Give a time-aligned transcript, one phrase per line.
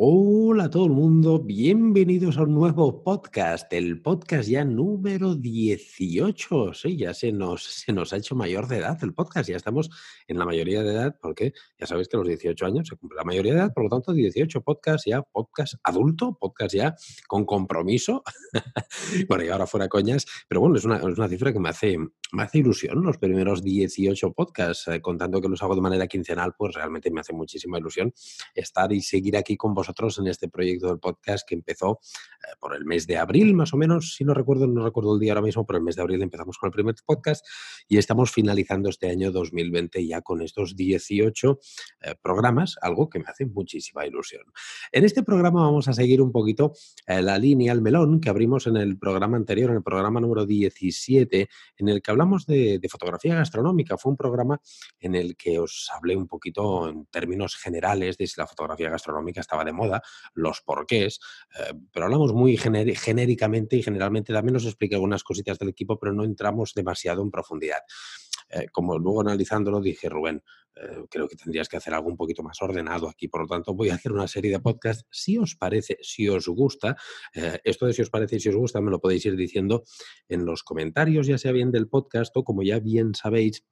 [0.00, 6.72] Hola a todo el mundo, bienvenidos a un nuevo podcast, el podcast ya número 18.
[6.72, 9.90] Sí, ya se nos, se nos ha hecho mayor de edad el podcast, ya estamos
[10.28, 13.24] en la mayoría de edad, porque ya sabéis que los 18 años se cumple la
[13.24, 16.94] mayoría de edad, por lo tanto 18 podcasts ya, podcast adulto, podcast ya
[17.26, 18.22] con compromiso.
[19.28, 21.98] bueno, y ahora fuera coñas, pero bueno, es una, es una cifra que me hace,
[21.98, 26.54] me hace ilusión los primeros 18 podcasts, eh, contando que los hago de manera quincenal,
[26.56, 28.14] pues realmente me hace muchísima ilusión
[28.54, 29.87] estar y seguir aquí con vosotros
[30.18, 32.00] en este proyecto del podcast que empezó
[32.42, 35.20] eh, por el mes de abril, más o menos, si no recuerdo, no recuerdo el
[35.20, 37.44] día ahora mismo, pero el mes de abril empezamos con el primer podcast
[37.88, 41.58] y estamos finalizando este año 2020 ya con estos 18
[42.02, 44.42] eh, programas, algo que me hace muchísima ilusión.
[44.92, 46.72] En este programa vamos a seguir un poquito
[47.06, 50.44] eh, la línea, el melón que abrimos en el programa anterior, en el programa número
[50.44, 53.96] 17, en el que hablamos de, de fotografía gastronómica.
[53.96, 54.60] Fue un programa
[55.00, 59.40] en el que os hablé un poquito en términos generales de si la fotografía gastronómica
[59.40, 60.02] estaba de moda,
[60.34, 61.20] los porqués,
[61.58, 66.12] eh, pero hablamos muy genéricamente y generalmente también nos explica algunas cositas del equipo, pero
[66.12, 67.80] no entramos demasiado en profundidad.
[68.50, 70.42] Eh, como luego analizándolo dije, Rubén,
[70.74, 73.74] eh, creo que tendrías que hacer algo un poquito más ordenado aquí, por lo tanto
[73.74, 76.96] voy a hacer una serie de podcasts, si os parece, si os gusta,
[77.64, 79.84] esto de si os parece y si os gusta me lo podéis ir diciendo
[80.28, 83.64] en los comentarios, ya sea bien del podcast o como ya bien sabéis,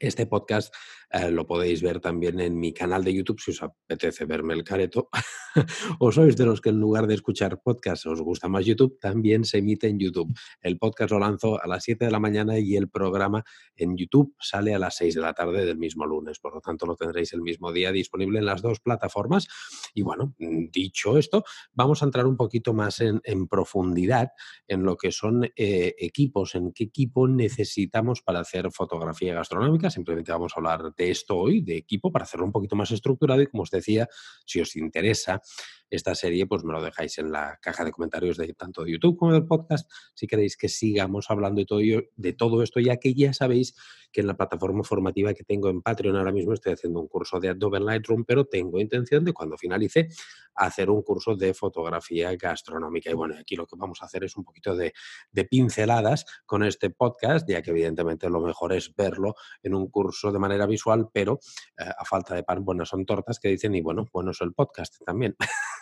[0.00, 0.74] este podcast
[1.12, 4.64] eh, lo podéis ver también en mi canal de YouTube si os apetece verme el
[4.64, 5.10] careto.
[5.98, 9.44] o sois de los que en lugar de escuchar podcast os gusta más YouTube, también
[9.44, 10.32] se emite en YouTube.
[10.62, 13.44] El podcast lo lanzo a las 7 de la mañana y el programa
[13.76, 16.38] en YouTube sale a las 6 de la tarde del mismo lunes.
[16.38, 19.48] Por lo tanto, lo tendréis el mismo día disponible en las dos plataformas.
[19.94, 24.30] Y bueno, dicho esto, vamos a entrar un poquito más en, profundidad
[24.66, 29.81] en lo que son eh, equipos, en qué equipo necesitamos para hacer fotografía gastronómica.
[29.90, 33.42] Simplemente vamos a hablar de esto hoy, de equipo, para hacerlo un poquito más estructurado
[33.42, 34.08] y como os decía,
[34.44, 35.40] si os interesa
[35.92, 39.16] esta serie, pues me lo dejáis en la caja de comentarios de tanto de YouTube
[39.16, 43.14] como del podcast, si queréis que sigamos hablando de todo, de todo esto, ya que
[43.14, 43.74] ya sabéis
[44.10, 47.40] que en la plataforma formativa que tengo en Patreon ahora mismo estoy haciendo un curso
[47.40, 50.08] de Adobe Lightroom, pero tengo intención de cuando finalice
[50.54, 53.10] hacer un curso de fotografía gastronómica.
[53.10, 54.92] Y bueno, aquí lo que vamos a hacer es un poquito de,
[55.50, 60.38] pinceladas con este podcast, ya que evidentemente lo mejor es verlo en un curso de
[60.38, 61.40] manera visual, pero
[61.78, 64.52] eh, a falta de pan, bueno, son tortas que dicen, y bueno, bueno es el
[64.52, 65.36] podcast también.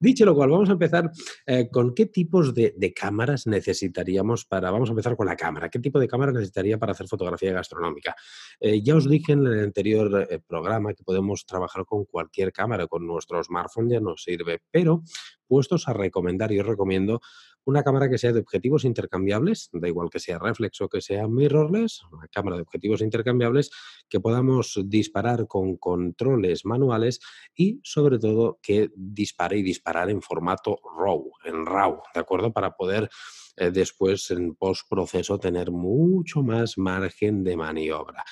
[0.00, 1.10] Dicho lo cual, vamos a empezar
[1.46, 4.70] eh, con qué tipos de, cámaras necesitaríamos para.
[4.70, 5.68] Vamos a empezar con la cámara.
[5.68, 8.14] ¿Qué tipo de cámara necesitaría para hacer fotografía gastronómica?
[8.60, 12.86] Eh, ya os dije en el anterior eh, programa que podemos trabajar con cualquier cámara,
[12.86, 15.02] con nuestro smartphone ya nos sirve, pero
[15.46, 17.20] puestos a recomendar, yo recomiendo
[17.64, 21.28] una cámara que sea de objetivos intercambiables, da igual que sea reflex o que sea
[21.28, 23.70] mirrorless, una cámara de objetivos intercambiables
[24.08, 27.20] que podamos disparar con controles manuales
[27.54, 32.52] y sobre todo que dispare y disparar en formato RAW, en RAW, ¿de acuerdo?
[32.52, 33.08] Para poder
[33.56, 38.24] eh, después en postproceso tener mucho más margen de maniobra.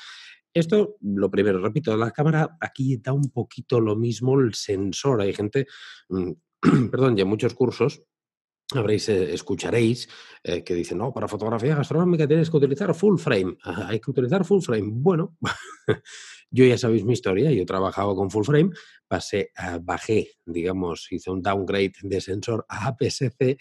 [0.52, 5.20] Esto, lo primero, repito, la cámara aquí da un poquito lo mismo el sensor.
[5.20, 5.66] Hay gente,
[6.08, 6.32] mm,
[6.90, 8.02] perdón, ya muchos cursos
[8.78, 10.08] habréis, eh, escucharéis
[10.42, 13.56] eh, que dicen, no, para fotografía gastronómica tienes que utilizar full frame.
[13.88, 14.90] hay que utilizar full frame.
[14.92, 15.36] Bueno,
[16.50, 18.70] yo ya sabéis mi historia, yo trabajaba con full frame,
[19.08, 19.50] pasé,
[19.82, 23.58] bajé, digamos, hice un downgrade de sensor a APS-C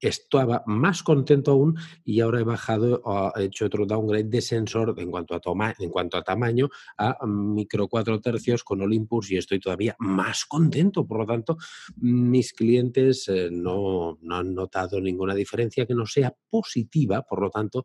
[0.00, 3.02] estaba más contento aún y ahora he bajado,
[3.36, 6.68] he hecho otro downgrade de sensor en cuanto a, toma, en cuanto a tamaño
[6.98, 11.06] a micro 4 tercios con Olympus y estoy todavía más contento.
[11.06, 11.56] Por lo tanto,
[11.96, 17.22] mis clientes eh, no, no han notado ninguna diferencia que no sea positiva.
[17.22, 17.84] Por lo tanto,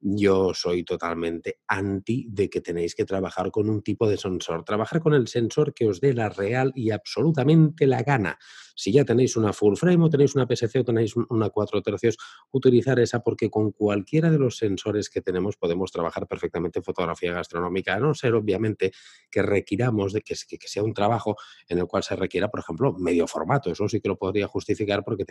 [0.00, 4.64] yo soy totalmente anti de que tenéis que trabajar con un tipo de sensor.
[4.64, 8.38] Trabajar con el sensor que os dé la real y absolutamente la gana.
[8.74, 12.16] Si ya tenéis una full frame o tenéis una PSC o tenéis una 4 tercios,
[12.50, 17.32] utilizar esa porque con cualquiera de los sensores que tenemos podemos trabajar perfectamente en fotografía
[17.32, 18.92] gastronómica, a no ser obviamente
[19.30, 21.36] que requiramos de que, sea un trabajo
[21.68, 23.70] en el cual se requiera, por ejemplo, medio formato.
[23.70, 25.24] Eso sí que lo podría justificar porque,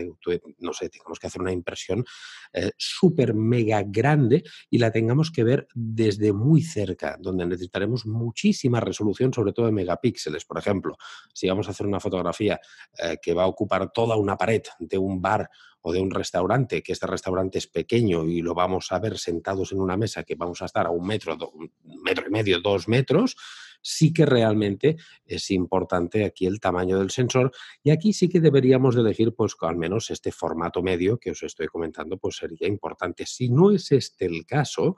[0.59, 2.05] no sé, tengamos que hacer una impresión
[2.53, 8.79] eh, súper mega grande y la tengamos que ver desde muy cerca, donde necesitaremos muchísima
[8.79, 10.45] resolución, sobre todo de megapíxeles.
[10.45, 10.97] Por ejemplo,
[11.33, 12.59] si vamos a hacer una fotografía
[12.97, 15.49] eh, que va a ocupar toda una pared de un bar
[15.81, 19.71] o de un restaurante, que este restaurante es pequeño y lo vamos a ver sentados
[19.71, 21.71] en una mesa que vamos a estar a un metro, un
[22.03, 23.35] metro y medio, dos metros,
[23.81, 27.51] sí que realmente es importante aquí el tamaño del sensor
[27.83, 31.43] y aquí sí que deberíamos de elegir pues al menos este formato medio que os
[31.43, 33.25] estoy comentando pues sería importante.
[33.25, 34.97] Si no es este el caso,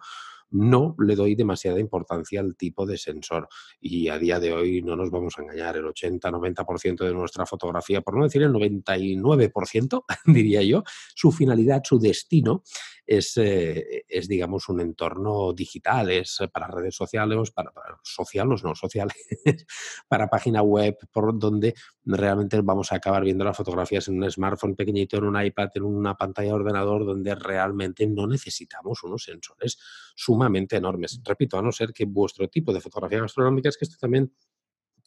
[0.54, 3.50] no le doy demasiada importancia al tipo de sensor.
[3.82, 8.02] Y a día de hoy no nos vamos a engañar, el 80-90% de nuestra fotografía,
[8.02, 10.84] por no decir el 99%, diría yo,
[11.16, 12.64] su finalidad, su destino
[13.06, 17.72] es, eh, es digamos, un entorno digital, es para redes sociales, para,
[18.02, 19.16] sociales, no sociales,
[20.08, 21.74] para página web, por donde
[22.06, 25.84] realmente vamos a acabar viendo las fotografías en un smartphone pequeñito, en un iPad, en
[25.84, 29.78] una pantalla de ordenador, donde realmente no necesitamos unos sensores
[30.16, 31.20] sumamente enormes.
[31.24, 34.34] Repito, a no ser que vuestro tipo de fotografía gastronómica es que esto también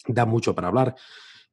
[0.09, 0.95] da mucho para hablar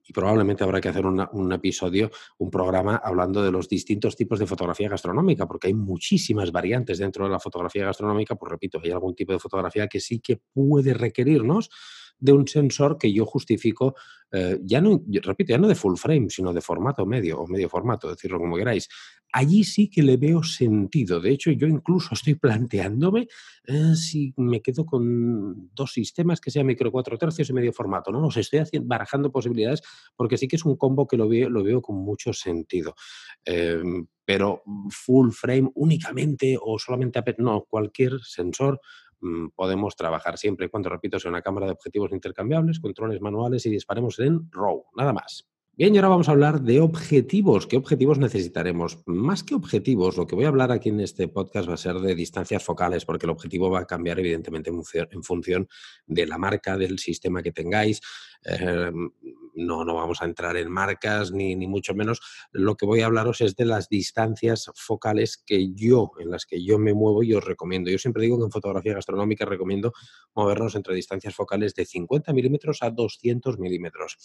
[0.05, 4.45] y probablemente habrá que hacer un episodio, un programa hablando de los distintos tipos de
[4.45, 8.35] fotografía gastronómica, porque hay muchísimas variantes dentro de la fotografía gastronómica.
[8.35, 11.69] Pues repito, hay algún tipo de fotografía que sí que puede requerirnos
[12.19, 13.95] de un sensor que yo justifico,
[14.31, 17.69] eh, ya no, repito, ya no de full frame, sino de formato medio o medio
[17.69, 18.87] formato, decirlo como queráis.
[19.33, 21.19] Allí sí que le veo sentido.
[21.19, 23.27] De hecho, yo incluso estoy planteándome
[23.65, 28.11] eh, si me quedo con dos sistemas que sean micro cuatro tercios y medio formato.
[28.11, 29.81] No los estoy haciendo, barajando posibilidades
[30.15, 32.95] porque sí que es un combo que lo veo, con mucho sentido.
[33.43, 38.79] Em, pero full frame únicamente o solamente, no, cualquier sensor
[39.23, 43.65] Mm, podemos trabajar siempre y cuando, repito, sea una cámara de objetivos intercambiables, controles manuales
[43.65, 45.47] y disparemos en RAW, nada más.
[45.75, 47.65] Bien, y ahora vamos a hablar de objetivos.
[47.65, 48.99] ¿Qué objetivos necesitaremos?
[49.07, 51.95] Más que objetivos, lo que voy a hablar aquí en este podcast va a ser
[51.95, 55.67] de distancias focales, porque el objetivo va a cambiar evidentemente en función
[56.05, 58.01] de la marca, del sistema que tengáis.
[58.43, 59.09] Em,
[59.55, 62.21] no, no vamos a entrar en marcas ni, ni mucho menos.
[62.51, 66.63] Lo que voy a hablaros es de las distancias focales que yo, en las que
[66.63, 67.89] yo me muevo y os recomiendo.
[67.89, 69.93] Yo siempre digo que en fotografía gastronómica recomiendo
[70.33, 74.17] movernos entre distancias focales de 50 milímetros a 200 milímetros.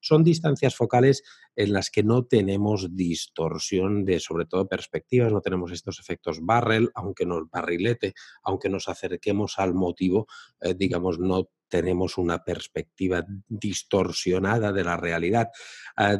[0.00, 1.22] Son distancias focales
[1.54, 6.90] en las que no tenemos distorsión de, sobre todo, perspectivas, no tenemos estos efectos barrel,
[6.94, 10.26] aunque nos barrilete, aunque nos acerquemos al motivo,
[10.60, 15.48] eh, digamos, no tenemos una perspectiva distorsionada de la realidad.
[15.96, 16.16] Ah,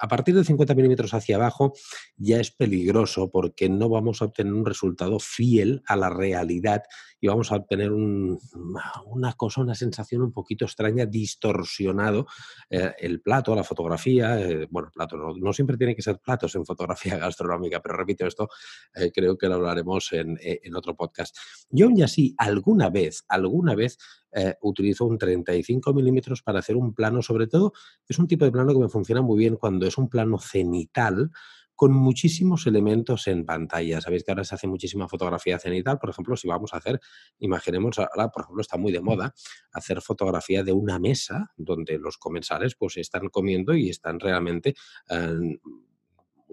[0.00, 1.72] a partir de 50 milímetros hacia abajo
[2.16, 6.82] ya es peligroso porque no vamos a obtener un resultado fiel a la realidad
[7.20, 12.26] y vamos a obtener una cosa, una sensación un poquito extraña, distorsionado
[12.68, 14.38] eh, el plato, la fotografía.
[14.38, 18.48] Eh, bueno, plato no, siempre tiene que ser platos en fotografía gastronómica, pero repito esto,
[18.94, 21.34] eh, creo que lo hablaremos en, en otro podcast.
[21.70, 23.96] Yo aún así, alguna vez, alguna vez
[24.36, 27.72] eh, utilizo un 35 milímetros para hacer un plano, sobre todo
[28.08, 31.30] es un tipo de plano que me funciona muy bien cuando es un plano cenital
[31.76, 34.00] con muchísimos elementos en pantalla.
[34.00, 37.00] Sabéis que ahora se hace muchísima fotografía cenital, por ejemplo, si vamos a hacer,
[37.38, 39.34] imaginemos, ahora por ejemplo está muy de moda
[39.72, 44.74] hacer fotografía de una mesa donde los comensales pues están comiendo y están realmente...
[45.10, 45.58] Eh,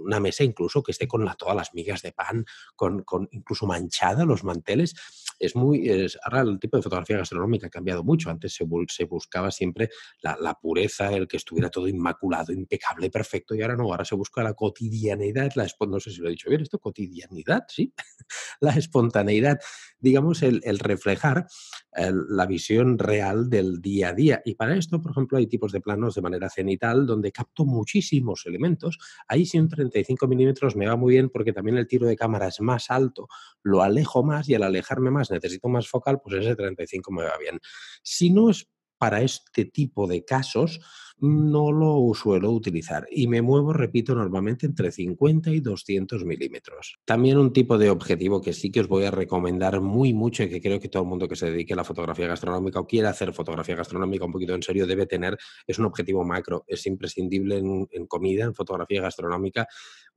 [0.04, 2.46] una mesa incluso que esté con todas las migas de pan,
[2.76, 4.96] con, con incluso manchada los manteles.
[5.40, 8.30] Es muy, es, ahora el tipo de fotografía gastronómica ha cambiado mucho.
[8.30, 9.90] Antes se, se buscaba siempre
[10.22, 14.16] la, la, pureza, el que estuviera todo inmaculado, impecable, perfecto, y ahora no, ahora se
[14.16, 17.94] busca la cotidianidad, la, no sé si lo he dicho bien, esto, cotidianidad, sí,
[18.62, 19.60] la espontaneidad,
[20.00, 21.48] digamos, el, el reflejar
[21.94, 24.42] el, la visión real del día a día.
[24.46, 28.46] Y para esto, por ejemplo, hay tipos de planos de manera cenital donde capto muchísimos
[28.46, 28.98] elementos.
[29.28, 32.62] Ahí un 35 milímetros me va muy bien porque también el tiro de cámara es
[32.62, 33.28] más alto,
[33.64, 37.38] lo alejo más y al alejarme más necesito más focal, pues ese 35 me va
[37.38, 37.60] bien.
[38.04, 40.80] Si no es para este tipo de casos,
[41.22, 46.98] no lo suelo utilizar y me muevo, repito, normalmente entre 50 y 200 milímetros.
[47.06, 50.50] También un tipo de objetivo que sí que os voy a recomendar muy mucho y
[50.50, 53.10] que creo que todo el mundo que se dedique a la fotografía gastronómica o quiera
[53.10, 55.38] hacer fotografía gastronómica un poquito en serio debe tener
[55.68, 56.66] es un objetivo macro.
[56.68, 59.68] Es imprescindible en, comida, en fotografía gastronómica.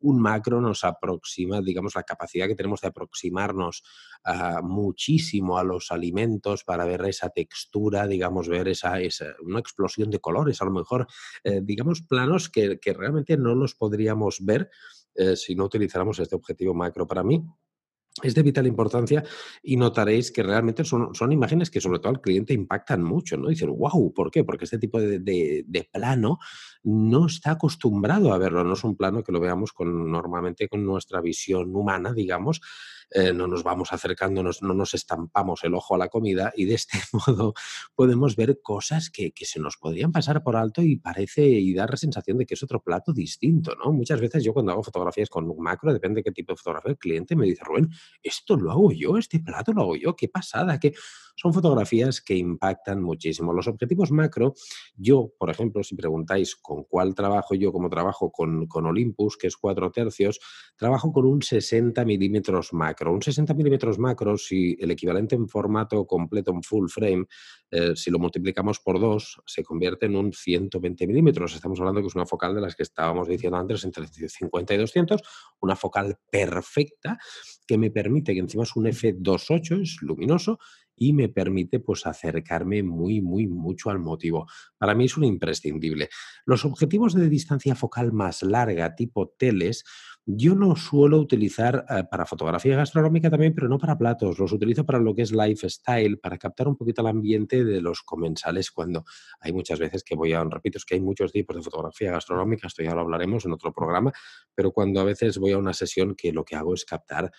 [0.00, 3.82] Un macro nos aproxima, digamos, la capacidad que tenemos de aproximarnos
[4.25, 10.11] uh, muchísimo a los alimentos para ver esa textura, digamos, ver esa, esa una explosión
[10.11, 10.94] de colores, a lo mejor
[11.43, 14.71] eh, digamos, planos que, realmente no los podríamos ver
[15.15, 17.07] eh, si no utilizáramos este objetivo macro.
[17.07, 17.45] Para mí,
[18.23, 19.25] es de vital importancia
[19.63, 23.49] y notaréis que realmente son, son, imágenes que sobre todo al cliente impactan mucho, ¿no?
[23.49, 24.45] Dicen, wow, ¿por qué?
[24.45, 26.39] Porque este tipo de, de, plano
[26.85, 30.85] no está acostumbrado a verlo, no es un plano que lo veamos con, normalmente con
[30.85, 32.61] nuestra visión humana, digamos,
[33.11, 36.75] eh, no nos vamos acercando, no nos estampamos el ojo a la comida y de
[36.75, 37.54] este modo
[37.94, 41.90] podemos ver cosas que, que, se nos podrían pasar por alto y parece y dar
[41.90, 43.92] la sensación de que es otro plato distinto, ¿no?
[43.92, 46.99] Muchas veces yo cuando hago fotografías con macro, depende de qué tipo de fotografía, el
[46.99, 47.90] cliente me dice, Rubén,
[48.23, 50.94] esto lo hago yo, este plato lo hago yo, qué pasada, que
[51.37, 53.53] son fotografías que impactan muchísimo.
[53.53, 54.55] Los objetivos macro,
[54.97, 59.49] yo, por ejemplo, si preguntáis con cuál trabajo yo, como trabajo con, con Olympus, que
[59.49, 60.41] es 4 tercios,
[60.76, 63.12] trabajo con un 60 milímetros macro.
[63.12, 67.26] Un 60 milímetros macro, si el equivalente en formato completo, en full frame,
[67.71, 71.55] eh, si lo multiplicamos por 2, se convierte en un 120 milímetros.
[71.55, 74.76] Estamos hablando que es una focal de las que estábamos diciendo antes, entre 50 y
[74.79, 75.23] 200,
[75.61, 77.19] una focal perfecta
[77.67, 80.59] que me permite, que encima es un f2.8, es luminoso,
[80.97, 84.47] y me permite pues acercarme muy, muy mucho al motivo.
[84.79, 86.09] Para mí es un imprescindible.
[86.45, 89.85] Los objetivos de distancia focal más larga, tipo teles,
[90.27, 94.39] yo no suelo utilizar eh, para fotografía gastronómica también, pero no para platos.
[94.39, 98.03] Los utilizo para lo que es lifestyle, para captar un poquito el ambiente de los
[98.03, 99.05] comensales cuando
[99.41, 102.69] hay muchas veces que voy a, repito, es que hay muchos tipos de fotografía gastronómica,
[102.69, 104.13] esto ya lo hablaremos en otro programa,
[104.55, 107.31] pero cuando a veces voy a una sesión que lo que hago es captar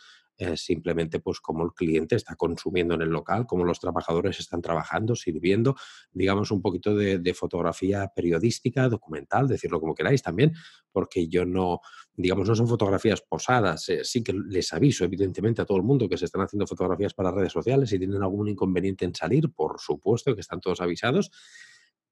[0.55, 5.15] simplemente pues cómo el cliente está consumiendo en el local, cómo los trabajadores están trabajando,
[5.15, 5.75] sirviendo,
[6.11, 10.53] digamos un poquito de, fotografía periodística, documental, decirlo como queráis también,
[10.91, 11.81] porque yo no,
[12.13, 16.07] digamos, no son fotografías posadas, eh, sí que les aviso evidentemente a todo el mundo
[16.07, 19.79] que se están haciendo fotografías para redes sociales y tienen algún inconveniente en salir, por
[19.79, 21.31] supuesto que están todos avisados,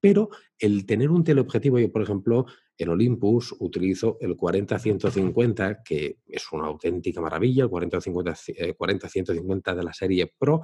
[0.03, 2.46] pero el tener un teleobjetivo, yo por ejemplo,
[2.77, 9.94] en Olympus utilizo el 40-150, que es una auténtica maravilla, el 40-150 eh, de la
[9.94, 10.62] serie Pro,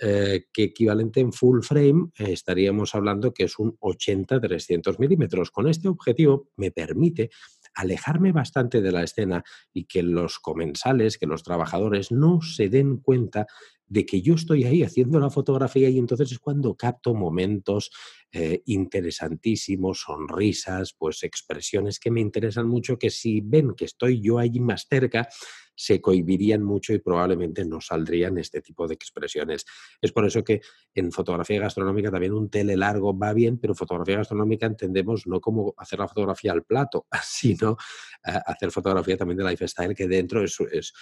[0.00, 5.52] eh, que equivalente en full frame eh, estaríamos hablando que es un 80-300 milímetros.
[5.52, 7.30] Con este objetivo me permite
[7.74, 12.96] alejarme bastante de la escena y que los comensales, que los trabajadores no se den
[12.98, 13.46] cuenta
[13.86, 17.90] de que yo estoy ahí haciendo la fotografía y entonces es cuando capto momentos
[18.32, 24.38] eh, interesantísimos, sonrisas, pues expresiones que me interesan mucho, que si ven que estoy yo
[24.38, 25.28] allí más cerca,
[25.74, 29.64] se cohibirían mucho y probablemente no saldrían este tipo de expresiones.
[30.00, 30.60] Es por eso que
[30.94, 35.74] en fotografía gastronómica también un tele largo va bien, pero fotografía gastronómica entendemos no como
[35.76, 37.76] hacer la fotografía al plato, sino
[38.22, 40.92] hacer fotografía también de lifestyle, que dentro es, es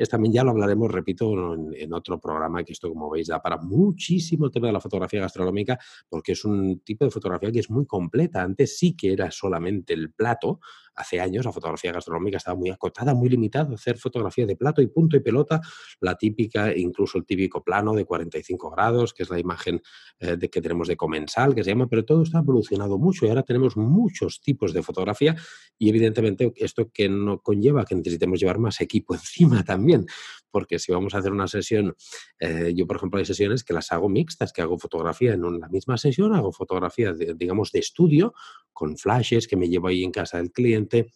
[0.00, 3.58] es también ya lo hablaremos, repito, en, otro programa, que esto, como veis, da para
[3.58, 7.68] muchísimo el tema de la fotografía gastronómica, porque es un tipo de fotografía que es
[7.68, 8.42] muy completa.
[8.42, 10.60] Antes sí que era solamente el plato,
[10.94, 14.86] hace años la fotografía gastronómica estaba muy acotada, muy limitada, hacer fotografía de plato y
[14.86, 15.60] punto y pelota,
[16.00, 19.80] la típica, incluso el típico plano de 45 grados, que es la imagen
[20.18, 23.28] eh, de que tenemos de comensal, que se llama, pero todo está evolucionado mucho y
[23.28, 25.36] ahora tenemos muchos tipos de fotografía
[25.78, 30.06] y evidentemente esto que no conlleva que necesitemos llevar más equipo encima también,
[30.50, 31.94] porque si vamos a hacer una sesión,
[32.38, 35.68] eh, yo por ejemplo hay sesiones que las hago mixtas, que hago fotografía en la
[35.68, 38.34] misma sesión, hago fotografía, digamos, de estudio,
[38.72, 41.10] con flashes que me llevo ahí en casa del cliente,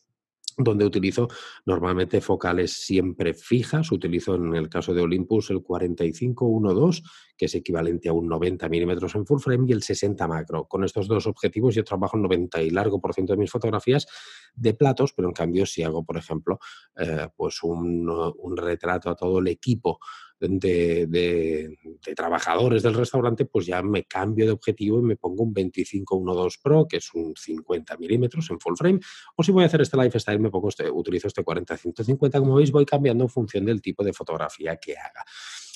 [0.57, 1.29] donde utilizo
[1.65, 3.93] normalmente focales siempre fijas.
[3.93, 7.03] Utilizo en el caso de Olympus el 45-1.2,
[7.37, 10.67] que es equivalente a un 90 milímetros en full frame, y el 60 macro.
[10.67, 14.07] Con estos dos objetivos yo trabajo el 90 y largo por ciento de mis fotografías
[14.55, 16.59] de platos, pero en cambio si hago, por ejemplo,
[16.97, 19.99] eh, pues un, un retrato a todo el equipo
[20.49, 21.79] de,
[22.15, 26.87] trabajadores del restaurante, pues ya me cambio de objetivo y me pongo un 25-1.2 Pro,
[26.89, 29.01] que es un 50 milímetros en full frame.
[29.37, 32.39] O si voy a hacer este lifestyle, me pongo este, utilizo este 40-150.
[32.39, 35.25] Como veis, voy cambiando en función del tipo de fotografía que haga.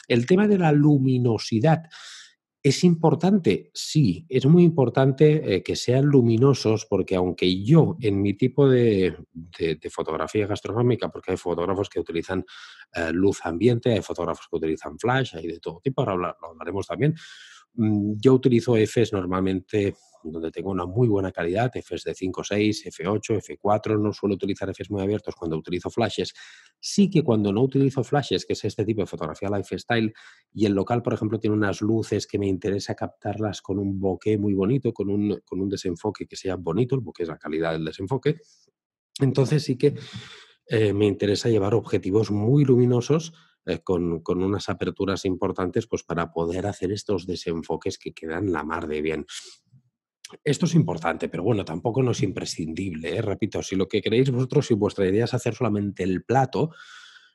[0.07, 1.83] El tema de la luminosidad.
[2.61, 3.71] ¿Es importante?
[3.73, 9.17] Sí, es muy importante eh, que sean luminosos porque aunque yo en mi tipo de,
[9.91, 12.45] fotografía gastronómica, porque hay fotógrafos que utilizan
[12.93, 16.89] eh, luz ambiente, hay fotógrafos que utilizan flash, hay de todo tipo, ahora lo hablaremos
[16.89, 17.15] también,
[17.75, 23.59] mm, yo utilizo Fs normalmente donde tengo una muy buena calidad, Fs de 5.6, F8,
[23.61, 26.35] F4, no suelo utilizar Fs muy abiertos cuando utilizo flashes.
[26.81, 30.13] Sí que cuando no utilizo flashes, que es este tipo de fotografía lifestyle,
[30.53, 34.39] y el local, por ejemplo, tiene unas luces que me interesa captarlas con un bokeh
[34.39, 37.73] muy bonito, con un, con un desenfoque que sea bonito, el bokeh es la calidad
[37.73, 38.37] del desenfoque,
[39.21, 39.95] entonces sí que
[40.67, 43.33] eh, me interesa llevar objetivos muy luminosos
[43.65, 48.65] eh, con, con, unas aperturas importantes pues para poder hacer estos desenfoques que quedan la
[48.65, 49.27] mar de bien.
[50.45, 53.17] Esto es importante, pero bueno, tampoco no es imprescindible.
[53.17, 53.23] ¿eh?
[53.23, 56.71] Repito, si lo que queréis vosotros, si vuestra idea es hacer solamente el plato,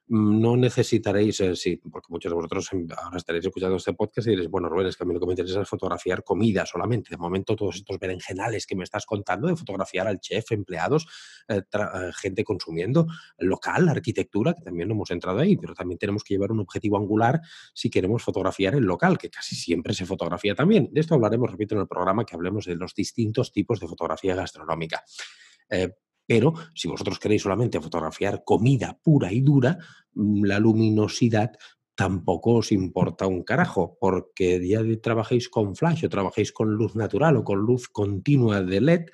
[0.08, 4.50] no necesitaréis, eh, sí, porque muchos de vosotros ahora estaréis escuchando este podcast y diréis,
[4.50, 7.10] bueno, Rubén, es que a mí lo que me interesa es fotografiar comida solamente.
[7.12, 11.08] De momento, todos estos berenjenales que me estás contando de fotografiar al chef, empleados,
[11.48, 13.08] eh, eh, gente consumiendo,
[13.38, 16.98] local, arquitectura, que también no hemos entrado ahí, pero también tenemos que llevar un objetivo
[16.98, 17.40] angular
[17.74, 20.90] si queremos fotografiar el local, que casi siempre se fotografía también.
[20.92, 24.36] De esto hablaremos, repito, en el programa que hablemos de los distintos tipos de fotografía
[24.36, 25.04] gastronómica.
[26.26, 29.78] Pero si vosotros queréis solamente fotografiar comida pura y dura,
[30.14, 31.52] mm, la luminosidad
[31.96, 37.38] tampoco os importa un carajo, porque ya trabajéis con flash o trabajéis con luz natural
[37.38, 39.06] o con luz continua de LED,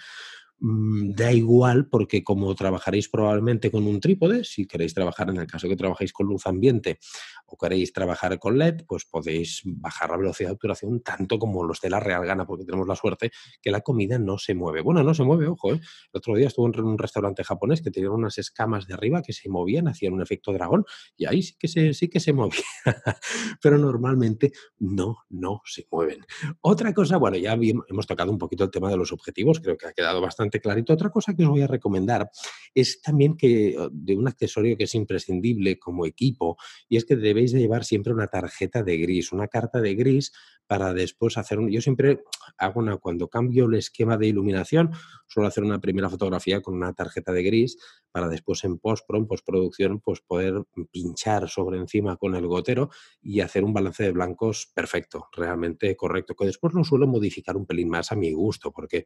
[0.61, 5.67] da igual porque como trabajaréis probablemente con un trípode, si queréis trabajar en el caso
[5.69, 6.99] que trabajéis con luz ambiente
[7.45, 11.81] o queréis trabajar con LED, pues podéis bajar la velocidad de obturación tanto como los
[11.81, 14.81] de la Real Gana, porque tenemos la suerte que la comida no se mueve.
[14.81, 15.79] Bueno, no se mueve, ojo, ¿eh?
[15.79, 19.33] el otro día estuve en un restaurante japonés que tenía unas escamas de arriba que
[19.33, 20.85] se movían, hacían un efecto dragón
[21.17, 22.63] y ahí sí que se, sí que se movía,
[23.61, 26.25] pero normalmente no, no se mueven.
[26.61, 29.87] Otra cosa, bueno, ya hemos tocado un poquito el tema de los objetivos, creo que
[29.87, 30.93] ha quedado bastante clarito.
[30.93, 32.31] Otra cosa que os voy a recomendar
[32.73, 37.51] es también que de un accesorio que es imprescindible como equipo y es que debéis
[37.51, 40.31] de llevar siempre una tarjeta de gris, una carta de gris
[40.69, 41.71] para después hacer un...
[41.71, 42.21] Yo siempre
[42.59, 44.91] hago una, cuando cambio el esquema de iluminación,
[45.27, 47.77] suelo hacer una primera fotografía con una tarjeta de gris
[48.11, 52.89] para después en postpro, en postproducción, pues poder pinchar sobre encima con el gotero
[53.19, 57.65] y hacer un balance de blancos perfecto, realmente correcto, que después lo suelo modificar un
[57.65, 59.05] pelín más a mi gusto, porque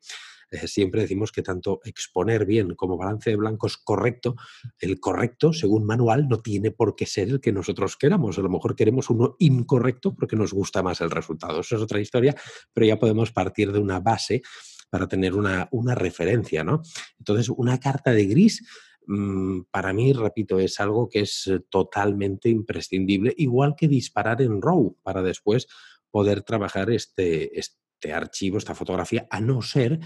[0.51, 4.35] eh, siempre decimos que tanto exponer bien como balance de blancos correcto,
[4.79, 8.37] el correcto, según manual, no tiene por qué ser el que nosotros queramos.
[8.37, 11.59] A lo mejor queremos uno incorrecto porque nos gusta más el resultado.
[11.59, 12.33] Eso es otra historia,
[12.71, 14.41] pero ya podemos partir de una base
[14.89, 16.83] para tener una, referencia, ¿no?
[17.17, 18.63] Entonces, una carta de gris
[19.07, 24.95] mm, para mí, repito, es algo que es totalmente imprescindible, igual que disparar en RAW
[25.01, 25.67] para después
[26.11, 29.99] poder trabajar este, este archivo, esta fotografía, a no ser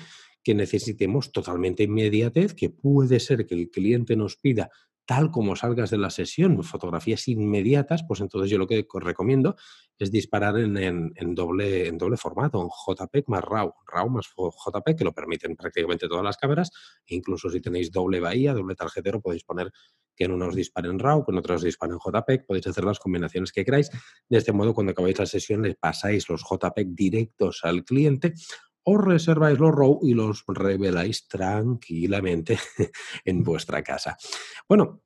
[0.47, 4.71] que necesitemos totalmente inmediatez, que puede ser que el cliente nos pida
[5.05, 9.57] tal como salgas de la sesión, fotografías inmediatas, pues entonces yo lo que recomiendo
[9.99, 15.03] es disparar en, doble, en doble formato, en JPEG más RAW, RAW más JPEG, que
[15.03, 16.71] lo permiten prácticamente todas las cámaras,
[17.07, 19.73] incluso si tenéis doble bahía, doble tarjetero, podéis poner
[20.15, 23.65] que en unos disparen RAW, que en otros disparen JPEG, podéis hacer las combinaciones que
[23.65, 23.89] queráis.
[24.29, 28.33] De este modo, cuando acabáis la sesión, le pasáis los JPEG directos al cliente
[28.89, 32.57] os reserváis los RAW y los reveláis tranquilamente
[33.25, 34.17] en vuestra casa.
[34.67, 35.01] Bueno,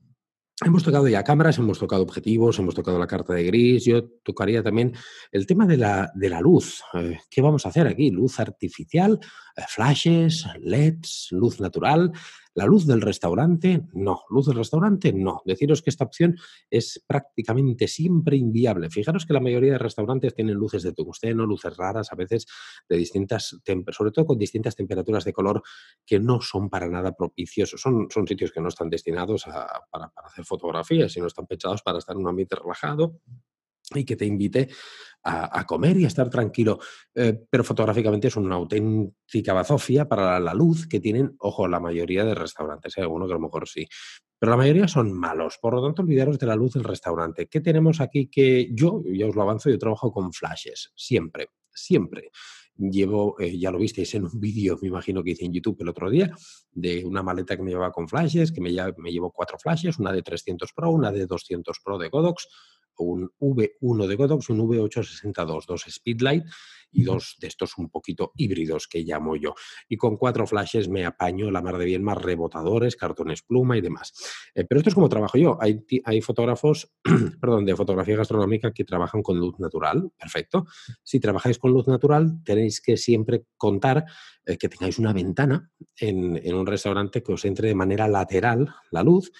[0.63, 3.83] Hemos tocado ya cámaras, hemos tocado objetivos, hemos tocado la carta de gris.
[3.83, 4.93] Yo tocaría también
[5.31, 6.83] el tema de la, de la luz.
[6.93, 8.12] Eh, ¿Qué vamos a hacer aquí?
[8.12, 9.19] ¿Luz artificial?
[9.58, 10.45] Eh, ¿Flashes?
[10.60, 11.29] ¿LEDs?
[11.32, 12.12] ¿Luz natural?
[12.53, 13.81] ¿La luz del restaurante?
[13.93, 14.23] No.
[14.29, 15.13] ¿Luz del restaurante?
[15.13, 15.41] No.
[15.45, 16.37] Deciros que esta opción
[16.69, 18.89] es prácticamente siempre inviable.
[18.89, 22.47] Fijaros que la mayoría de restaurantes tienen luces de tungsteno, luces raras, a veces
[22.89, 23.57] de distintas,
[23.91, 25.63] sobre todo con distintas temperaturas de color
[26.05, 27.79] que no son para nada propiciosos.
[27.79, 31.99] Son, son sitios que no están destinados para, para hacer fotografías, sino están pensados para
[31.99, 33.19] estar en un ambiente relajado
[33.99, 34.69] y que te invite
[35.23, 36.80] a, comer y a estar tranquilo.
[37.13, 42.25] Eh, pero fotográficamente es una auténtica bazofia para la luz que tienen, ojo, la mayoría
[42.25, 42.97] de restaurantes.
[42.97, 43.88] Hay algunos que a lo mejor sí.
[44.39, 45.60] Pero la mayoría son malos.
[45.62, 47.47] Por lo tanto, olvidaros de la luz del restaurante.
[47.47, 50.91] ¿Qué tenemos aquí que yo, ya os lo avanzo, yo trabajo con flashes.
[50.95, 52.32] Siempre, siempre.
[52.75, 55.89] Llevo, eh, ya lo visteis en un vídeo, me imagino que hice en YouTube el
[55.89, 56.34] otro día,
[56.71, 60.12] de una maleta que me llevaba con flashes, que me, me llevo cuatro flashes, una
[60.12, 62.47] de 300 Pro, una de 200 Pro de Godox,
[62.97, 66.45] un V1 de Godox un V862, dos Speedlight
[66.91, 69.56] y dos de estos un poquito híbridos que llamo yo.
[69.88, 73.82] Y con cuatro flashes me apaño la mar de bien más rebotadores, cartones pluma y
[73.82, 74.13] demás.
[74.54, 75.58] Eh, pero esto es como trabajo yo.
[75.62, 76.91] Hay, hay fotógrafos,
[77.41, 80.12] perdón, de fotografía gastronómica que trabajan con luz natural.
[80.17, 80.65] Perfecto.
[81.04, 84.06] Si trabajáis con luz natural, tenéis que siempre contar
[84.45, 88.73] eh, que tengáis una ventana en, en un restaurante que os entre de manera lateral
[88.91, 89.32] la luz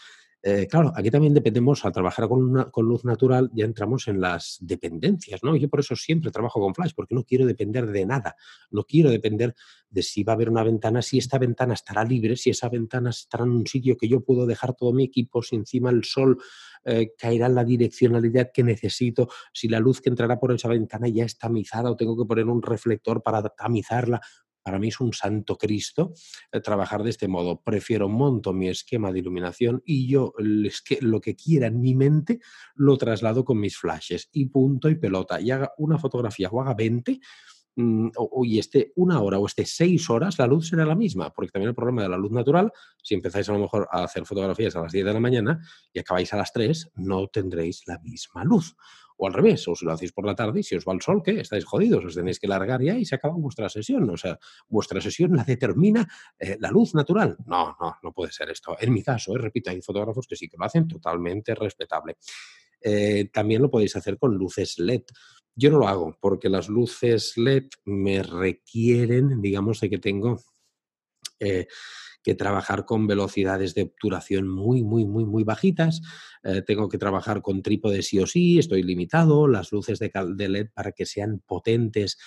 [0.44, 4.58] eh, claro, aquí también dependemos, al trabajar con, con, luz natural, ya entramos en las
[4.60, 5.56] dependencias, ¿no?
[5.56, 8.36] Yo por eso siempre trabajo con flash, porque no quiero depender de nada,
[8.72, 9.54] no quiero depender
[9.90, 13.12] de si va a haber una ventana, si esta ventana estará libre, si esa ventana
[13.12, 16.40] estará en un sitio que yo puedo dejar todo mi equipo, si encima el sol
[16.86, 21.08] eh, caerá en la direccionalidad que necesito, si la luz que entrará por esa ventana
[21.08, 24.22] ya es tamizada o tengo que poner un reflector para tamizarla
[24.64, 26.14] para mí es un santo Cristo
[26.52, 27.62] eh, trabajar de este modo.
[27.62, 32.40] Prefiero monto mi esquema de iluminación y yo lo que quiera en mi mente
[32.76, 35.40] lo traslado con mis flashes y punto y pelota.
[35.42, 37.20] Y haga una fotografía o haga 20
[37.76, 38.10] mm,
[38.44, 41.70] y esté una hora o esté seis horas, la luz será la misma, porque también
[41.70, 44.82] el problema de la luz natural, si empezáis a lo mejor a hacer fotografías a
[44.82, 45.60] las 10 de la mañana
[45.94, 48.76] y acabáis a las 3, no tendréis la misma luz.
[49.24, 51.02] O al revés, o si lo hacéis por la tarde y si os va el
[51.02, 51.40] sol, ¿qué?
[51.40, 54.10] Estáis jodidos, os tenéis que largar ya y se acaba vuestra sesión.
[54.10, 56.08] O sea, vuestra sesión la determina
[56.40, 57.38] eh, la luz natural.
[57.46, 58.76] No, no, no puede ser esto.
[58.80, 62.18] En mi caso, eh, repito, hay fotógrafos que sí que lo hacen totalmente respetable.
[62.82, 65.04] Eh, también lo podéis hacer con luces LED.
[65.56, 70.40] Yo no lo hago porque las luces LED me requieren, digamos, de que tengo
[72.24, 76.02] que trabajar con velocidades de obturación muy, muy, muy, muy bajitas.
[76.44, 79.48] Eh, tengo que trabajar con trípode sí o sí, estoy limitado.
[79.48, 80.12] Las luces de,
[80.50, 82.18] LED para que sean potentes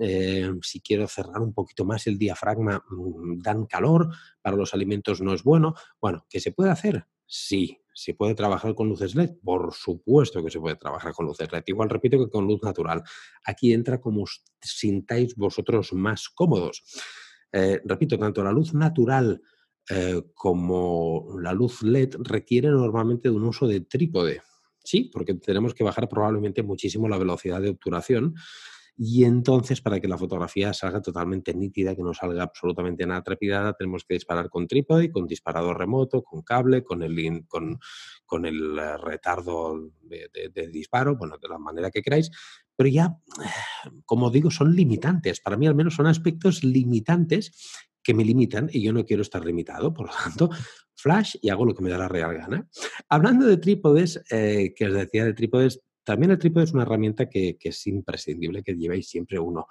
[0.00, 4.08] eh, si quiero cerrar un poquito más el diafragma, mm, dan calor,
[4.40, 5.74] para los alimentos no es bueno.
[6.00, 7.06] Bueno, ¿qué se puede hacer?
[7.28, 9.38] Sí, ¿Se puede trabajar con luces LED?
[9.42, 11.64] Por supuesto que se puede trabajar con luces LED.
[11.66, 13.02] Igual repito que con luz natural.
[13.44, 14.24] Aquí entra como
[14.60, 16.84] sintáis vosotros más cómodos.
[17.50, 19.42] Eh, repito, tanto la luz natural
[19.90, 24.42] eh, como la luz LED requieren normalmente de un uso de trípode.
[24.84, 28.36] Sí, porque tenemos que bajar probablemente muchísimo la velocidad de obturación
[29.00, 33.72] y entonces, para que la fotografía salga totalmente nítida, que no salga absolutamente nada trepidada,
[33.74, 37.78] tenemos que disparar con trípode, con disparador remoto, con cable, con el, con,
[38.26, 42.28] con el eh, retardo de, disparo, bueno, de la manera que queráis.
[42.74, 43.16] Pero ya,
[44.04, 45.40] como digo, son limitantes.
[45.40, 49.44] Para mí, al menos, son aspectos limitantes que me limitan y yo no quiero estar
[49.44, 49.94] limitado.
[49.94, 50.50] Por lo tanto,
[50.96, 52.68] flash y hago lo que me da la real gana.
[53.08, 57.28] Hablando de trípodes, eh, que os decía de trípodes, también el trípode es una herramienta
[57.28, 59.66] que, es imprescindible que llevéis siempre uno.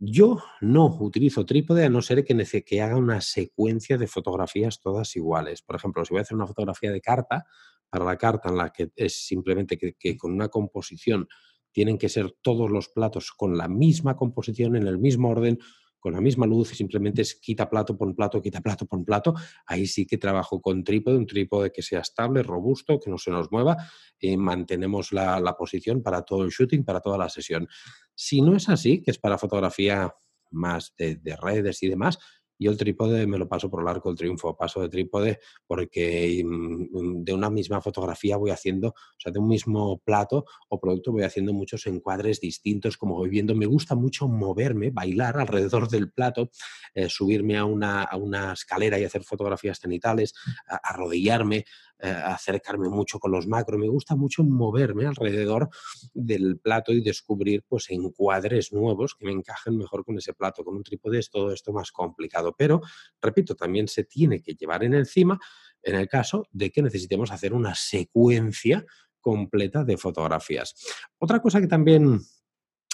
[0.00, 5.14] Yo no utilizo trípode a no ser que, que haga una secuencia de fotografías todas
[5.14, 5.62] iguales.
[5.62, 7.46] Por ejemplo, si voy a hacer una fotografía de carta,
[7.88, 11.28] para la carta en la que es simplemente que, con una composición
[11.70, 15.60] tienen que ser todos los platos con la misma composición, en el mismo orden,
[16.04, 19.32] con la misma luz y simplemente es quita plato, pon plato, quita plato, pon plato,
[19.64, 23.30] ahí sí que trabajo con trípode, un trípode que sea estable, robusto, que no se
[23.30, 23.78] nos mueva
[24.18, 27.66] y mantenemos la, posición para todo el shooting, para toda la sesión.
[28.14, 30.14] Si no es así, que es para fotografía
[30.50, 32.18] más de redes y demás,
[32.58, 36.42] yo el trípode me lo paso por el arco del triunfo, paso de trípode porque
[36.44, 41.12] mm, de una misma fotografía voy haciendo, o sea, de un mismo plato o producto
[41.12, 43.54] voy haciendo muchos encuadres distintos, como voy viendo.
[43.54, 46.50] Me gusta mucho moverme, bailar alrededor del plato,
[46.94, 50.34] eh, subirme a una, a una, escalera y hacer fotografías cenitales,
[50.66, 51.64] arrodillarme,
[52.04, 55.70] eh, acercarme mucho con los macros, me gusta mucho moverme alrededor
[56.12, 60.62] del plato y descubrir pues encuadres nuevos que me encajen mejor con ese plato.
[60.64, 62.82] Con un trípode es todo esto más complicado, pero
[63.22, 65.38] repito, también se tiene que llevar en encima
[65.82, 68.84] en el caso de que necesitemos hacer una secuencia
[69.22, 70.74] completa de fotografías.
[71.16, 72.20] Otra cosa que también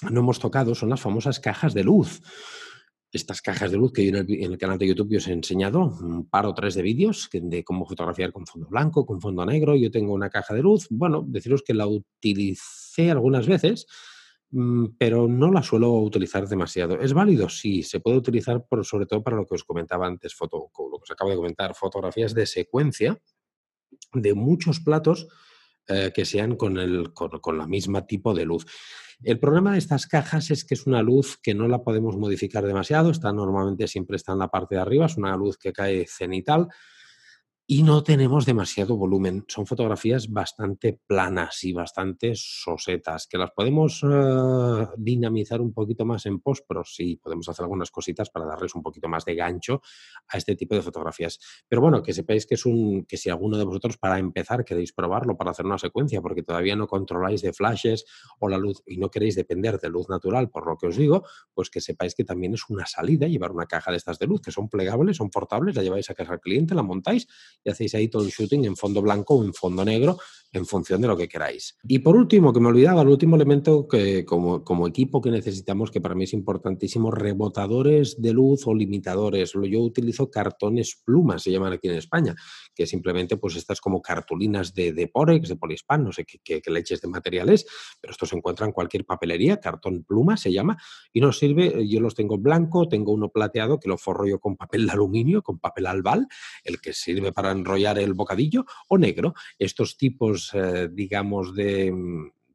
[0.08, 2.20] no hemos tocado son las famosas cajas de luz
[3.12, 6.28] estas cajas de luz que yo en el, canal de YouTube os he enseñado, un
[6.28, 9.74] par o tres de vídeos de cómo fotografiar con fondo blanco, con fondo negro.
[9.74, 10.86] Yo tengo una caja de luz.
[10.90, 13.86] Bueno, deciros que la utilicé algunas veces,
[14.50, 17.00] mm, pero no la suelo utilizar demasiado.
[17.00, 17.48] ¿Es válido?
[17.48, 20.70] Sí, se puede utilizar por, sobre todo para lo que os comentaba antes, foto,
[21.04, 23.20] que acabo de comentar, fotografías de secuencia
[24.12, 25.28] de muchos platos
[25.88, 28.66] eh, que sean con, el, con, la misma tipo de luz.
[29.22, 32.64] El problema de estas cajas es que es una luz que no la podemos modificar
[32.66, 36.06] demasiado, está normalmente siempre está en la parte de arriba, es una luz que cae
[36.06, 36.68] cenital
[37.72, 39.44] y no tenemos demasiado volumen.
[39.46, 46.26] Son fotografías bastante planas y bastante sosetas, que las podemos eh, dinamizar un poquito más
[46.26, 49.82] en post, pero sí podemos hacer algunas cositas para darles un poquito más de gancho
[50.26, 51.38] a este tipo de fotografías.
[51.68, 54.92] Pero bueno, que sepáis que es un que si alguno de vosotros para empezar queréis
[54.92, 58.04] probarlo para hacer una secuencia, porque todavía no controláis de flashes
[58.40, 61.22] o la luz y no queréis depender de luz natural, por lo que os digo,
[61.54, 64.40] pues que sepáis que también es una salida llevar una caja de estas de luz,
[64.40, 67.28] que son plegables, son portables, la lleváis a casa al cliente, la montáis
[67.64, 70.18] y hacéis ahí todo el shooting en fondo blanco o en fondo negro
[70.52, 71.76] en función de lo que queráis.
[71.84, 75.90] Y por último, que me olvidaba, el último elemento que como, como equipo que necesitamos,
[75.90, 79.52] que para mí es importantísimo, rebotadores de luz o limitadores.
[79.52, 82.34] Yo utilizo cartones plumas, se llaman aquí en España,
[82.74, 87.00] que simplemente pues estas como cartulinas de, de Porex, de Polispan, no sé qué, leches
[87.00, 87.66] de materiales,
[88.00, 90.80] pero esto se encuentra en cualquier papelería, cartón pluma se llama,
[91.12, 94.56] y nos sirve, yo los tengo blanco, tengo uno plateado que lo forro yo con
[94.56, 96.26] papel de aluminio, con papel albal,
[96.64, 99.34] el que sirve para enrollar el bocadillo, o negro.
[99.58, 101.92] Estos tipos, eh, digamos, de,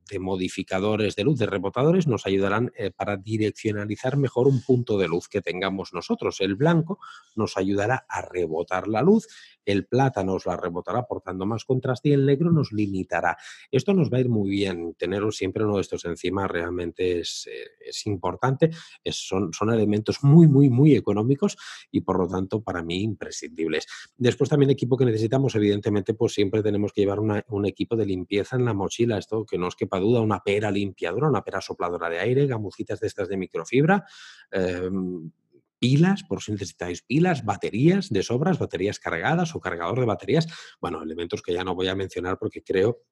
[0.09, 5.07] de modificadores de luz, de rebotadores, nos ayudarán eh, para direccionalizar mejor un punto de
[5.07, 6.41] luz que tengamos nosotros.
[6.41, 6.99] El blanco
[7.35, 9.27] nos ayudará a rebotar la luz
[9.65, 13.37] el plata nos la rebotará aportando más contraste y el negro nos limitará.
[13.71, 14.93] Esto nos va a ir muy bien.
[14.93, 18.69] Tener siempre uno de estos encima realmente es, eh, importante.
[19.05, 21.57] son, son elementos muy, muy, muy económicos
[21.91, 23.87] y por lo tanto para mí imprescindibles.
[24.17, 28.55] Después también equipo que necesitamos, evidentemente, pues siempre tenemos que llevar un equipo de limpieza
[28.55, 29.17] en la mochila.
[29.17, 32.99] Esto que no os quepa duda, una pera limpiadora, una pera sopladora de aire, gamucitas
[32.99, 34.05] de estas de microfibra.
[34.51, 35.31] Em,
[35.79, 40.47] pilas, por si necesitáis pilas, baterías de sobras, baterías cargadas o cargador de baterías,
[40.79, 43.03] bueno, elementos que ya no voy a mencionar porque creo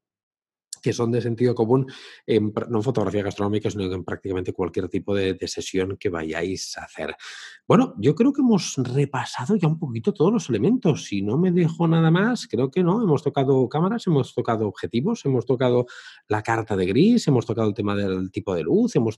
[0.83, 1.87] que son de sentido común,
[2.27, 7.15] no en fotografía gastronómica, sino en prácticamente cualquier tipo de, sesión que vayáis a hacer.
[7.67, 11.05] Bueno, yo creo que hemos repasado ya un poquito todos los elementos.
[11.05, 13.01] Si no me dejo nada más, creo que no.
[13.01, 15.85] Hemos tocado cámaras, hemos tocado objetivos, hemos tocado
[16.27, 19.17] la carta de gris, hemos tocado el tema del tipo de luz, hemos,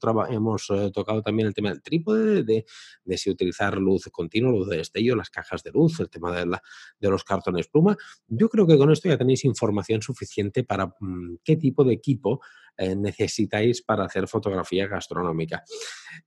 [0.70, 2.66] eh, tocado también el tema del trípode, de,
[3.18, 6.46] si utilizar luz continua, luz de destello, las cajas de luz, el tema de,
[7.10, 7.98] los cartones pluma.
[8.28, 12.42] Yo creo que con esto ya tenéis información suficiente para mm, tipo de equipo
[12.78, 15.64] eh, necesitáis para hacer fotografía gastronómica.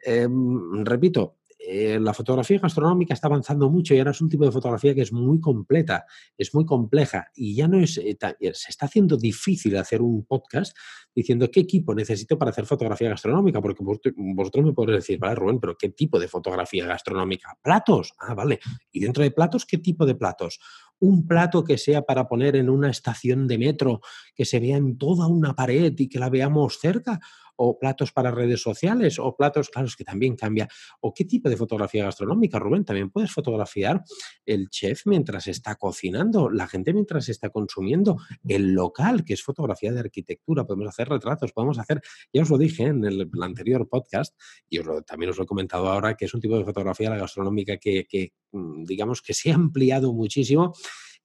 [0.05, 4.53] Em, repito, eh, la fotografía gastronómica está avanzando mucho y ahora es un tipo de
[4.53, 8.17] fotografía que es muy completa, es muy compleja y ya no es, eh,
[8.53, 10.77] se está haciendo difícil hacer un podcast
[11.13, 15.59] diciendo qué equipo necesito para hacer fotografía gastronómica, porque vosotros me podéis decir, vale, Rubén,
[15.59, 17.59] pero ¿qué tipo de fotografía gastronómica?
[17.61, 18.15] ¿Platos?
[18.21, 18.61] Ah, vale.
[18.93, 20.61] ¿Y dentro de platos qué tipo de platos?
[21.01, 24.01] Un plato que sea para poner en una estación de metro,
[24.35, 27.21] que se vea en toda una pared y que la veamos cerca,
[27.61, 30.69] o platos para redes sociales, o platos, claro, es que también cambia.
[31.01, 32.85] ¿O qué tipo de fotografía gastronómica, Rubén?
[32.85, 34.03] También puedes fotografiar
[34.47, 38.17] el chef mientras está cocinando, la gente mientras está consumiendo,
[38.47, 42.01] el local, que es fotografía de arquitectura, podemos hacer retratos, podemos hacer,
[42.33, 46.15] ya os lo dije en el, anterior podcast, y también os lo he comentado ahora,
[46.15, 50.13] que es un tipo de fotografía gastronómica que, que mm, digamos que se ha ampliado
[50.13, 50.75] muchísimo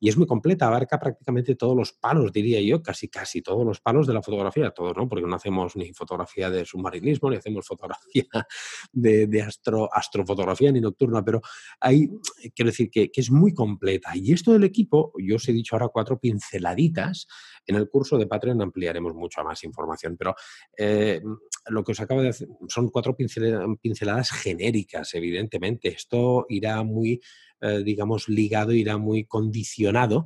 [0.03, 3.79] y es muy completa, abarca prácticamente todos los palos, diría yo, casi casi todos los
[3.79, 5.07] palos de la fotografía, todos, ¿no?
[5.07, 8.25] Porque no hacemos ni fotografía de submarinismo, ni hacemos fotografía
[8.91, 11.39] de, astro, astrofotografía, ni nocturna, pero
[11.79, 12.09] hay,
[12.53, 14.11] quiero decir que, es muy completa.
[14.13, 17.25] Y esto del equipo, yo os he dicho ahora cuatro pinceladitas,
[17.65, 20.35] en el curso de Patreon ampliaremos mucha más información, pero
[20.77, 21.21] eh,
[21.67, 25.87] lo que os acabo de decir son cuatro pinceladas genéricas, evidentemente.
[25.87, 27.21] Esto irá muy
[27.63, 30.25] eh, digamos, ligado, irá muy condicionado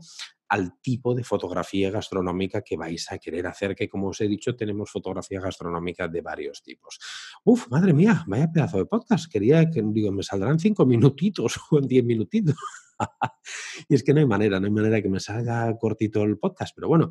[0.50, 4.56] al tipo de fotografía gastronómica que vais a querer hacer, que como os he dicho,
[4.56, 7.00] tenemos fotografía gastronómica de varios tipos.
[7.44, 9.32] Uf, madre mía, vaya pedazo de podcast.
[9.32, 12.56] Quería que, digo, me saldrán cinco minutitos o diez minutitos.
[13.90, 16.74] y es que no hay manera, no hay manera que me salga cortito el podcast,
[16.76, 17.10] pero bueno,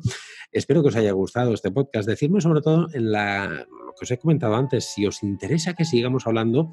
[0.51, 2.07] espero que os haya gustado este podcast.
[2.07, 6.27] Decidme sobre todo en la, que os he comentado antes, si os interesa que sigamos
[6.27, 6.71] hablando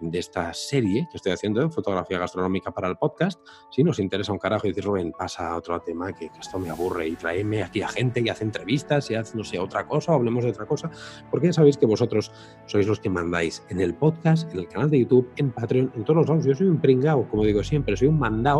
[0.00, 4.32] de esta serie que estoy haciendo de fotografía gastronómica para el podcast, si nos interesa
[4.32, 7.62] un carajo y decir, Rubén, pasa a otro tema que, esto me aburre y tráeme
[7.62, 10.50] aquí a gente y hace entrevistas y haz, no sé, otra cosa o hablemos de
[10.50, 10.90] otra cosa,
[11.30, 12.32] porque ya sabéis que vosotros
[12.66, 16.04] sois los que mandáis en el podcast, en el canal de YouTube, en Patreon, en
[16.04, 16.44] todos los lados.
[16.44, 18.53] Yo soy un pringao, como digo siempre, soy un mandado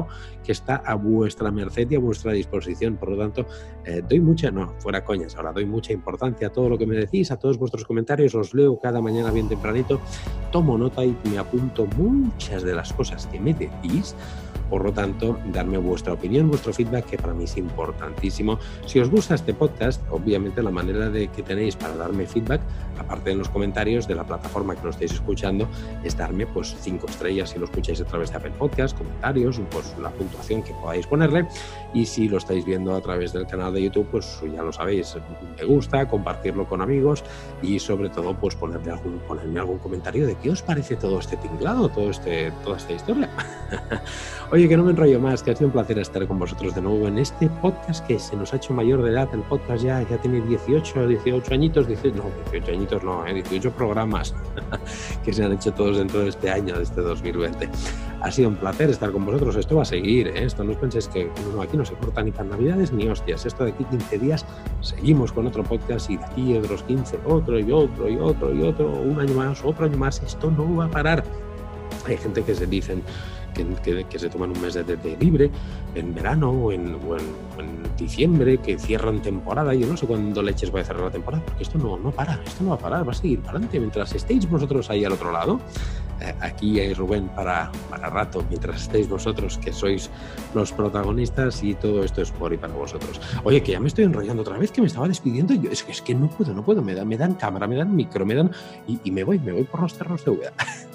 [0.44, 2.96] que está a vuestra merced y a vuestra disposición.
[2.96, 3.46] Por lo tanto,
[3.84, 6.96] eh, doy mucha, no, fuera coñas, ahora doy mucha importancia a todo lo que me
[6.96, 10.00] decís, a todos vuestros comentarios los leo cada mañana bien tempranito,
[10.52, 14.14] tomo nota y me apunto muchas de las cosas que me decís
[14.68, 18.58] por lo tanto, darme vuestra opinión, vuestro feedback, que para mí es importantísimo.
[18.86, 22.60] Si os gusta este podcast, obviamente la manera de que tenéis para darme feedback,
[22.98, 25.68] aparte en los comentarios de la plataforma que lo estéis escuchando,
[26.02, 29.94] es darme pues cinco estrellas si lo escucháis a través de Apple Podcast, comentarios, pues
[30.00, 31.46] la puntuación que podáis ponerle.
[31.92, 35.16] Y si lo estáis viendo a través del canal de YouTube, pues ya lo sabéis,
[35.58, 37.24] me gusta, compartirlo con amigos
[37.62, 41.36] y sobre todo pues ponerle algún, ponerme algún comentario de qué os parece todo este
[41.36, 43.28] tinglado, todo este, toda esta historia.
[44.50, 46.82] Oye, que no me enrollo más, que ha sido un placer estar con vosotros de
[46.82, 49.28] nuevo en este podcast que se nos ha hecho mayor de edad.
[49.32, 53.72] El podcast ya, ya tiene 18, 18 añitos, 18, no, 18 añitos no, 18 eh,
[53.76, 54.34] programas
[55.24, 57.68] que se han hecho todos dentro de este año, de este 2020.
[58.20, 59.56] Ha sido un placer estar con vosotros.
[59.56, 60.44] Esto va a seguir, ¿eh?
[60.44, 63.46] esto no os penséis que aquí no se corta ni para Navidades ni hostias.
[63.46, 64.46] Esto de aquí 15 días
[64.80, 68.62] seguimos con otro podcast y de aquí otros 15, otro y otro y otro y
[68.62, 70.22] otro, un año más, otro año más.
[70.22, 71.24] Esto no va a parar.
[72.06, 73.02] Hay gente que se dicen
[73.54, 75.50] que, se toman un mes de, libre
[75.94, 76.98] en verano o en,
[77.96, 79.72] diciembre, que cierran temporada.
[79.72, 82.40] Yo no sé cuándo leches voy a cerrar la temporada, porque esto no, no para,
[82.44, 83.78] esto no va a parar, va a seguir para adelante.
[83.78, 85.60] Mientras estéis vosotros ahí al otro lado,
[86.20, 90.10] eh, aquí hay Rubén para, para rato, mientras estéis vosotros, que sois
[90.54, 93.20] los protagonistas y todo esto es por y para vosotros.
[93.44, 95.54] Oye, que ya me estoy enrollando otra vez, que me estaba despidiendo.
[95.54, 97.76] Yo, es, que, es que no puedo, no puedo, me, dan, me dan cámara, me
[97.76, 98.50] dan micro, me dan.
[98.88, 100.52] Y, y me voy, me voy por los cerros de Ueda.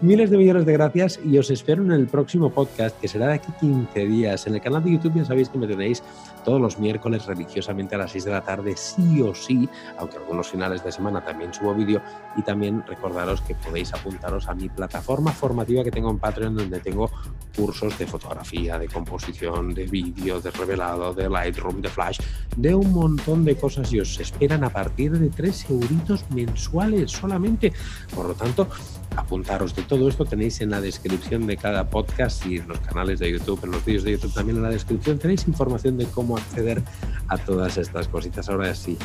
[0.00, 3.34] Miles de millones de gracias y os espero en el próximo podcast que será de
[3.34, 4.46] aquí 15 días.
[4.46, 6.02] En el canal de YouTube ya sabéis que me tenéis
[6.46, 10.48] todos los miércoles religiosamente a las 6 de la tarde, sí o sí, aunque algunos
[10.48, 12.00] finales de semana también subo vídeo.
[12.36, 16.78] Y también recordaros que podéis apuntaros a mi plataforma formativa que tengo en Patreon, donde
[16.78, 17.10] tengo
[17.56, 22.20] cursos de fotografía, de composición, de vídeo, de revelado, de Lightroom, de Flash,
[22.56, 27.72] de un montón de cosas y os esperan a partir de 3 euritos mensuales solamente.
[28.14, 28.68] Por lo tanto,
[29.16, 33.18] apuntaros de todo esto tenéis en la descripción de cada podcast y en los canales
[33.18, 36.35] de YouTube, en los vídeos de YouTube también en la descripción tenéis información de cómo
[36.36, 36.82] acceder
[37.28, 38.48] a todas estas cositas.
[38.48, 38.96] Ahora sí,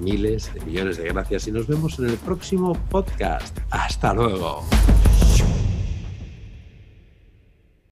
[0.00, 3.56] miles de millones de gracias y nos vemos en el próximo podcast.
[3.70, 4.64] Hasta luego.